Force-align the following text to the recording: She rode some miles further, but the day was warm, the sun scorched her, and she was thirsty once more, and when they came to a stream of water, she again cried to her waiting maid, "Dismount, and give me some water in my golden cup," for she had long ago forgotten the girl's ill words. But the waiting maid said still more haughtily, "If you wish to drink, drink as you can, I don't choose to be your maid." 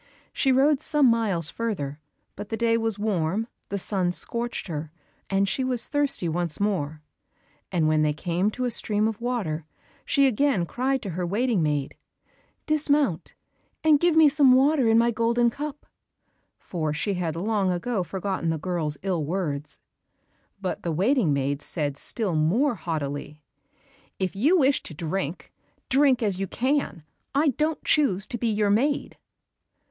She 0.33 0.51
rode 0.51 0.81
some 0.81 1.05
miles 1.05 1.49
further, 1.51 1.99
but 2.35 2.49
the 2.49 2.57
day 2.57 2.75
was 2.75 2.97
warm, 2.97 3.45
the 3.69 3.77
sun 3.77 4.11
scorched 4.11 4.65
her, 4.65 4.91
and 5.29 5.47
she 5.47 5.63
was 5.63 5.87
thirsty 5.87 6.27
once 6.27 6.59
more, 6.59 7.03
and 7.71 7.87
when 7.87 8.01
they 8.01 8.11
came 8.11 8.49
to 8.49 8.65
a 8.65 8.71
stream 8.71 9.07
of 9.07 9.21
water, 9.21 9.63
she 10.03 10.25
again 10.25 10.65
cried 10.65 11.03
to 11.03 11.11
her 11.11 11.23
waiting 11.27 11.61
maid, 11.61 11.93
"Dismount, 12.65 13.35
and 13.83 13.99
give 13.99 14.15
me 14.15 14.27
some 14.27 14.53
water 14.53 14.87
in 14.89 14.97
my 14.97 15.11
golden 15.11 15.51
cup," 15.51 15.85
for 16.57 16.93
she 16.93 17.13
had 17.13 17.35
long 17.35 17.69
ago 17.71 18.01
forgotten 18.01 18.49
the 18.49 18.57
girl's 18.57 18.97
ill 19.03 19.23
words. 19.23 19.77
But 20.59 20.81
the 20.81 20.91
waiting 20.91 21.31
maid 21.31 21.61
said 21.61 21.95
still 21.95 22.33
more 22.33 22.73
haughtily, 22.73 23.43
"If 24.17 24.35
you 24.35 24.57
wish 24.57 24.81
to 24.81 24.95
drink, 24.95 25.53
drink 25.89 26.23
as 26.23 26.39
you 26.39 26.47
can, 26.47 27.03
I 27.35 27.49
don't 27.49 27.83
choose 27.85 28.25
to 28.25 28.39
be 28.39 28.47
your 28.47 28.71
maid." 28.71 29.19